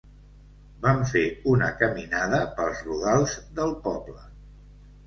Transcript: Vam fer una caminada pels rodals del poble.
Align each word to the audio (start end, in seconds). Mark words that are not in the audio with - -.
Vam 0.85 1.03
fer 1.11 1.21
una 1.53 1.69
caminada 1.83 2.41
pels 2.59 2.83
rodals 2.89 3.39
del 3.61 3.79
poble. 3.87 4.21